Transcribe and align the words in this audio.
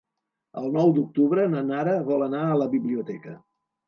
El 0.61 0.69
nou 0.77 0.93
d'octubre 0.95 1.43
na 1.51 1.61
Nara 1.67 1.93
vol 2.07 2.23
anar 2.29 2.39
a 2.47 2.57
la 2.63 2.69
biblioteca. 2.73 3.35